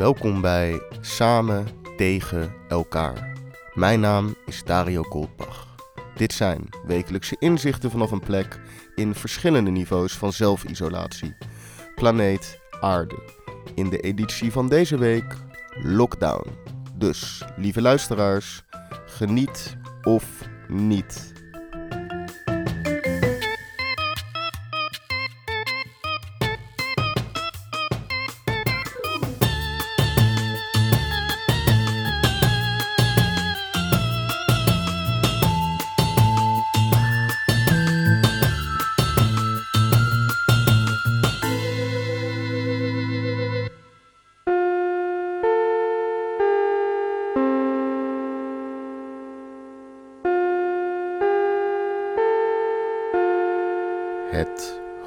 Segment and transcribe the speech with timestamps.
[0.00, 1.66] Welkom bij Samen
[1.96, 3.38] tegen elkaar.
[3.74, 5.66] Mijn naam is Dario Goldbach.
[6.14, 8.60] Dit zijn wekelijkse inzichten vanaf een plek
[8.94, 11.36] in verschillende niveaus van zelfisolatie.
[11.94, 13.18] Planeet Aarde.
[13.74, 15.36] In de editie van deze week
[15.82, 16.50] Lockdown.
[16.94, 18.64] Dus, lieve luisteraars,
[19.06, 20.24] geniet of
[20.68, 21.32] niet.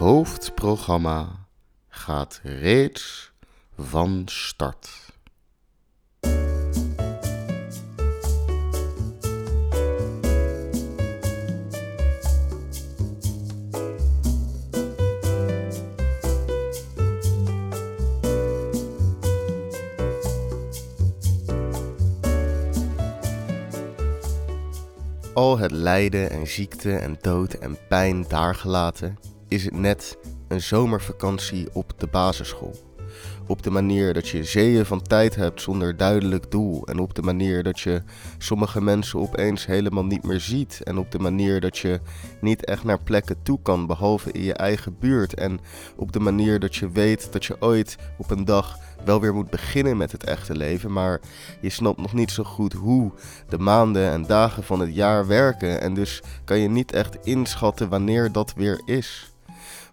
[0.00, 1.46] Hoofdprogramma
[1.88, 3.32] gaat reeds
[3.78, 5.08] van start.
[25.34, 29.18] Al het lijden en ziekte en dood en pijn daargelaten,
[29.50, 32.74] is het net een zomervakantie op de basisschool.
[33.46, 36.86] Op de manier dat je zeeën van tijd hebt zonder duidelijk doel.
[36.86, 38.02] En op de manier dat je
[38.38, 40.80] sommige mensen opeens helemaal niet meer ziet.
[40.82, 42.00] En op de manier dat je
[42.40, 45.34] niet echt naar plekken toe kan, behalve in je eigen buurt.
[45.34, 45.60] En
[45.96, 49.50] op de manier dat je weet dat je ooit op een dag wel weer moet
[49.50, 50.92] beginnen met het echte leven.
[50.92, 51.20] Maar
[51.60, 53.12] je snapt nog niet zo goed hoe
[53.48, 55.80] de maanden en dagen van het jaar werken.
[55.80, 59.29] En dus kan je niet echt inschatten wanneer dat weer is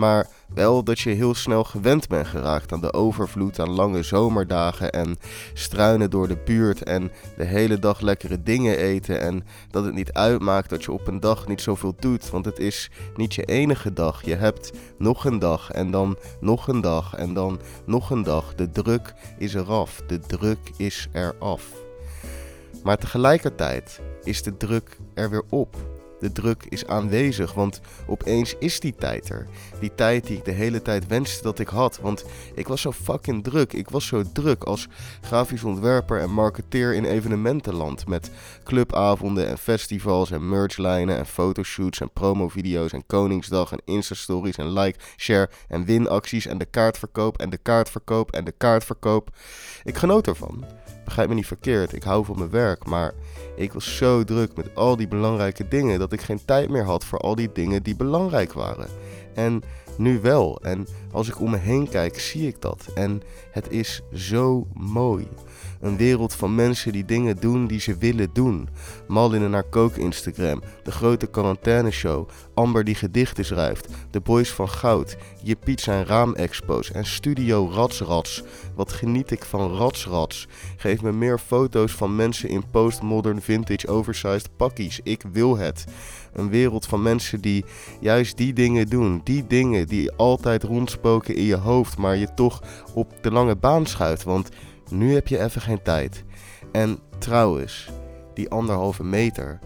[0.00, 4.92] maar wel dat je heel snel gewend bent geraakt aan de overvloed aan lange zomerdagen
[4.92, 5.16] en
[5.54, 10.12] struinen door de buurt en de hele dag lekkere dingen eten en dat het niet
[10.12, 13.92] uitmaakt dat je op een dag niet zoveel doet, want het is niet je enige
[13.92, 14.24] dag.
[14.24, 18.54] Je hebt nog een dag en dan nog een dag en dan nog een dag.
[18.54, 21.64] De druk is eraf, de druk is eraf.
[22.82, 25.99] Maar tegelijkertijd is de druk er weer op.
[26.20, 29.46] De druk is aanwezig, want opeens is die tijd er.
[29.80, 31.98] Die tijd die ik de hele tijd wenste dat ik had.
[32.02, 33.72] Want ik was zo fucking druk.
[33.72, 34.88] Ik was zo druk als
[35.20, 38.06] grafisch ontwerper en marketeer in evenementenland.
[38.06, 38.30] Met
[38.64, 44.98] clubavonden en festivals en merchlijnen en fotoshoots en promovideo's en Koningsdag en Insta-stories en like,
[45.16, 49.30] share en winacties en de kaartverkoop en de kaartverkoop en de kaartverkoop.
[49.84, 50.64] Ik genoot ervan.
[51.10, 53.12] Begrijp me niet verkeerd, ik hou van mijn werk, maar
[53.56, 57.04] ik was zo druk met al die belangrijke dingen dat ik geen tijd meer had
[57.04, 58.88] voor al die dingen die belangrijk waren.
[59.34, 59.62] En
[60.00, 60.60] nu wel.
[60.62, 62.86] En als ik om me heen kijk, zie ik dat.
[62.94, 65.28] En het is zo mooi.
[65.80, 68.68] Een wereld van mensen die dingen doen die ze willen doen.
[69.08, 74.68] Malin en haar kook Instagram, de grote quarantaineshow, Amber die gedichten schrijft, de boys van
[74.68, 78.42] goud, je pizza en raamexpo's en studio Ratsrats.
[78.74, 80.48] Wat geniet ik van Ratsrats.
[80.76, 85.00] Geef me meer foto's van mensen in postmodern vintage oversized pakkies.
[85.02, 85.84] Ik wil het.
[86.32, 87.64] Een wereld van mensen die
[88.00, 89.20] juist die dingen doen.
[89.24, 92.62] Die dingen die altijd rondspoken in je hoofd, maar je toch
[92.94, 94.22] op de lange baan schuift.
[94.22, 94.48] Want
[94.90, 96.24] nu heb je even geen tijd.
[96.72, 97.90] En trouwens,
[98.34, 99.58] die anderhalve meter.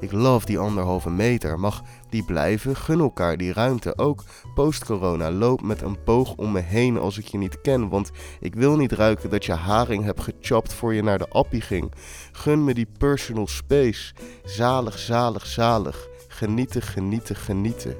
[0.00, 1.60] Ik love die anderhalve meter.
[1.60, 2.76] Mag die blijven?
[2.76, 3.98] Gun elkaar die ruimte.
[3.98, 4.24] Ook
[4.54, 5.30] post-corona.
[5.30, 7.88] Loop met een boog om me heen als ik je niet ken.
[7.88, 11.60] Want ik wil niet ruiken dat je haring hebt gechopt voor je naar de appie
[11.60, 11.92] ging.
[12.32, 14.14] Gun me die personal space.
[14.44, 16.08] Zalig, zalig, zalig.
[16.28, 17.96] Genieten, genieten, genieten.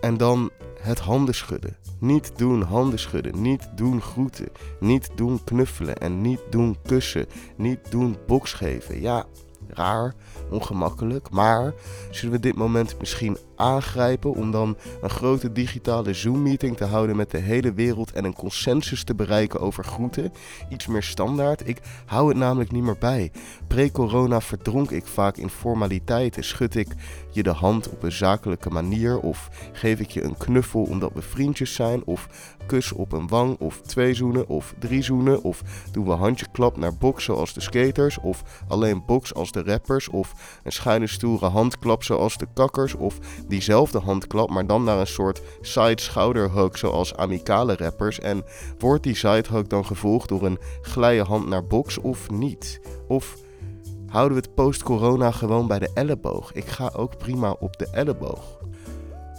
[0.00, 0.50] En dan
[0.88, 1.76] het handen schudden.
[2.00, 4.48] Niet doen handen schudden, niet doen groeten,
[4.80, 7.26] niet doen knuffelen en niet doen kussen,
[7.56, 9.00] niet doen box geven.
[9.00, 9.26] Ja,
[9.74, 10.14] raar,
[10.50, 11.72] ongemakkelijk, maar
[12.10, 17.30] zullen we dit moment misschien aangrijpen om dan een grote digitale Zoom-meeting te houden met
[17.30, 20.32] de hele wereld en een consensus te bereiken over groeten?
[20.68, 21.68] Iets meer standaard?
[21.68, 23.32] Ik hou het namelijk niet meer bij.
[23.66, 26.44] Pre-corona verdronk ik vaak in formaliteiten.
[26.44, 26.88] Schud ik
[27.30, 31.22] je de hand op een zakelijke manier of geef ik je een knuffel omdat we
[31.22, 32.28] vriendjes zijn of
[32.66, 36.96] kus op een wang of twee zoenen of drie zoenen of doen we handjeklap naar
[36.96, 42.02] box zoals de skaters of alleen box als de rappers of een schuine stoere handklap
[42.02, 43.18] zoals de kakkers of
[43.48, 48.44] diezelfde handklap maar dan naar een soort side schouderhug zoals amicale rappers en
[48.78, 52.80] wordt die sidehug dan gevolgd door een glijde hand naar box of niet?
[53.08, 53.36] Of
[54.06, 56.52] houden we het post-corona gewoon bij de elleboog?
[56.52, 58.58] Ik ga ook prima op de elleboog.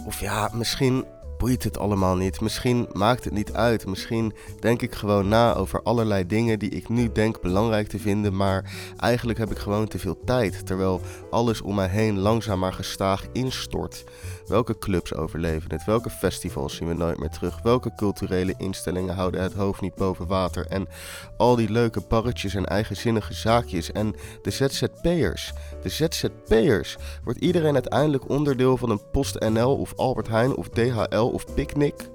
[0.06, 1.04] Of ja, misschien
[1.40, 2.40] boeit het allemaal niet.
[2.40, 3.86] Misschien maakt het niet uit.
[3.86, 8.36] Misschien denk ik gewoon na over allerlei dingen die ik nu denk belangrijk te vinden.
[8.36, 10.66] Maar eigenlijk heb ik gewoon te veel tijd.
[10.66, 11.00] Terwijl
[11.30, 14.04] alles om mij heen langzaam maar gestaag instort.
[14.46, 15.84] Welke clubs overleven het?
[15.84, 17.62] Welke festivals zien we nooit meer terug?
[17.62, 20.66] Welke culturele instellingen houden het hoofd niet boven water?
[20.66, 20.88] En
[21.36, 23.92] al die leuke barretjes en eigenzinnige zaakjes.
[23.92, 25.52] En de ZZP'ers.
[25.82, 26.96] De ZZP'ers.
[27.24, 32.10] Wordt iedereen uiteindelijk onderdeel van een PostNL of Albert Heijn of DHL of Picnic?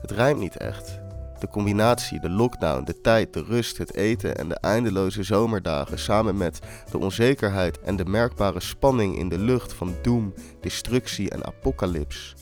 [0.00, 0.98] Het rijmt niet echt.
[1.38, 6.36] De combinatie, de lockdown, de tijd, de rust, het eten en de eindeloze zomerdagen samen
[6.36, 6.58] met
[6.90, 12.34] de onzekerheid en de merkbare spanning in de lucht van doem, destructie en apocalyps.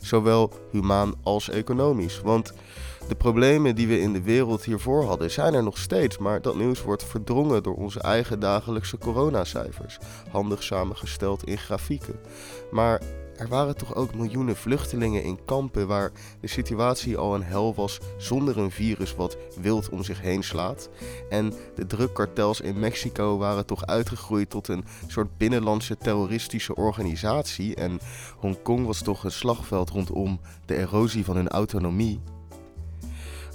[0.00, 2.20] Zowel humaan als economisch.
[2.20, 2.52] Want
[3.08, 6.56] de problemen die we in de wereld hiervoor hadden zijn er nog steeds, maar dat
[6.56, 9.98] nieuws wordt verdrongen door onze eigen dagelijkse coronacijfers,
[10.30, 12.20] handig samengesteld in grafieken.
[12.70, 13.00] Maar
[13.36, 18.00] er waren toch ook miljoenen vluchtelingen in kampen waar de situatie al een hel was
[18.18, 20.88] zonder een virus wat wild om zich heen slaat.
[21.30, 27.74] En de drugkartels in Mexico waren toch uitgegroeid tot een soort binnenlandse terroristische organisatie.
[27.74, 28.00] En
[28.38, 32.20] Hongkong was toch een slagveld rondom de erosie van hun autonomie.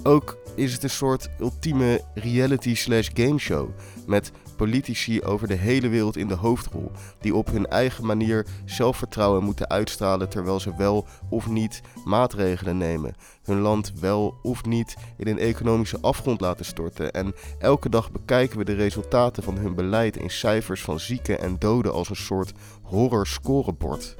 [0.03, 3.69] Ook is het een soort ultieme reality slash gameshow
[4.07, 9.43] met politici over de hele wereld in de hoofdrol, die op hun eigen manier zelfvertrouwen
[9.43, 15.27] moeten uitstralen terwijl ze wel of niet maatregelen nemen, hun land wel of niet in
[15.27, 20.17] een economische afgrond laten storten en elke dag bekijken we de resultaten van hun beleid
[20.17, 22.51] in cijfers van zieken en doden als een soort
[22.81, 24.15] horror scorebord.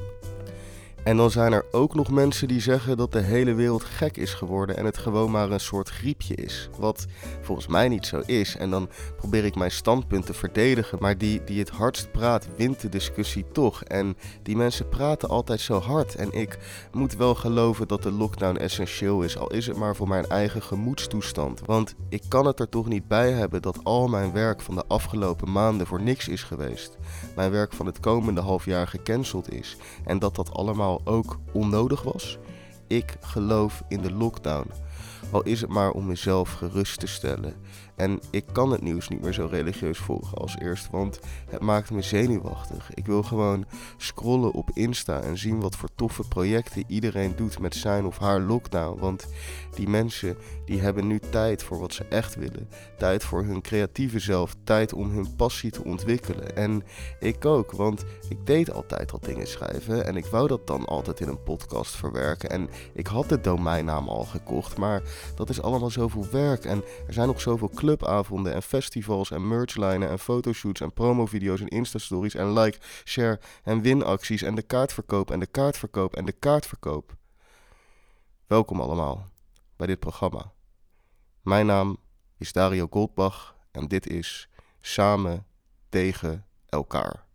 [1.04, 4.34] En dan zijn er ook nog mensen die zeggen dat de hele wereld gek is
[4.34, 6.70] geworden en het gewoon maar een soort griepje is.
[6.78, 7.06] Wat
[7.42, 8.56] volgens mij niet zo is.
[8.58, 10.98] En dan probeer ik mijn standpunt te verdedigen.
[11.02, 13.84] Maar die die het hardst praat, wint de discussie toch.
[13.84, 16.16] En die mensen praten altijd zo hard.
[16.16, 16.58] En ik
[16.92, 20.62] moet wel geloven dat de lockdown essentieel is, al is het maar voor mijn eigen
[20.62, 21.62] gemoedstoestand.
[21.66, 24.84] Want ik kan het er toch niet bij hebben dat al mijn werk van de
[24.88, 26.98] afgelopen maanden voor niks is geweest.
[27.36, 29.78] Mijn werk van het komende half jaar gecanceld is.
[30.06, 32.38] En dat dat allemaal ook onnodig was.
[32.88, 34.72] Ik geloof in de lockdown.
[35.32, 37.54] Al is het maar om mezelf gerust te stellen.
[37.96, 41.20] En ik kan het nieuws niet meer zo religieus volgen als eerst, want
[41.50, 42.94] het maakt me zenuwachtig.
[42.94, 43.66] Ik wil gewoon
[43.98, 48.40] scrollen op Insta en zien wat voor toffe projecten iedereen doet met zijn of haar
[48.40, 49.00] lockdown.
[49.00, 49.28] Want
[49.76, 52.70] die mensen die hebben nu tijd voor wat ze echt willen.
[52.98, 56.56] Tijd voor hun creatieve zelf, tijd om hun passie te ontwikkelen.
[56.56, 56.84] En
[57.20, 61.20] ik ook, want ik deed altijd al dingen schrijven en ik wou dat dan altijd
[61.20, 62.50] in een podcast verwerken.
[62.50, 64.89] En ik had de domeinnaam al gekocht, maar
[65.36, 70.10] dat is allemaal zoveel werk en er zijn nog zoveel clubavonden en festivals en merchlijnen
[70.10, 75.40] en fotoshoots en promovideo's en instastories en like, share en winacties en de kaartverkoop en
[75.40, 77.16] de kaartverkoop en de kaartverkoop.
[78.48, 79.30] Welkom allemaal
[79.76, 80.52] bij dit programma.
[81.42, 81.98] Mijn naam
[82.38, 84.50] is Dario Goldbach en dit is
[84.82, 85.46] Samen
[85.90, 87.29] tegen elkaar.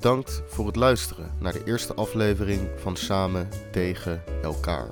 [0.00, 4.90] Bedankt voor het luisteren naar de eerste aflevering van Samen tegen elkaar.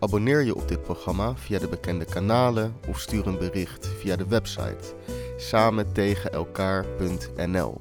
[0.00, 4.26] Abonneer je op dit programma via de bekende kanalen of stuur een bericht via de
[4.26, 4.94] website
[5.36, 7.80] samentegenelkaar.nl.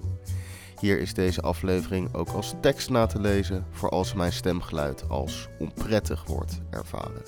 [0.79, 5.47] Hier is deze aflevering ook als tekst na te lezen voor als mijn stemgeluid als
[5.59, 7.23] onprettig wordt ervaren.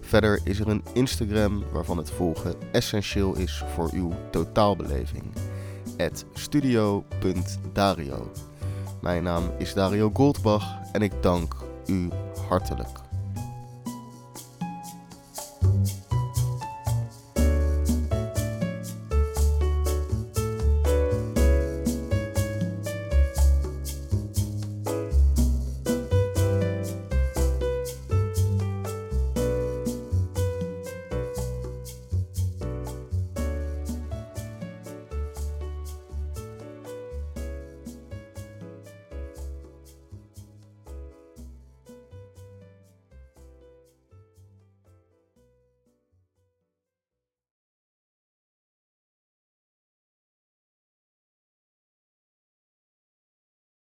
[0.00, 5.24] Verder is er een Instagram waarvan het volgen essentieel is voor uw totaalbeleving.
[6.32, 8.30] studio.dario.
[9.02, 11.54] Mijn naam is Dario Goldbach en ik dank
[11.86, 12.08] u
[12.48, 13.01] hartelijk.